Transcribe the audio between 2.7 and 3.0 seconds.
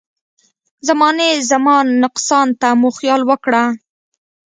خو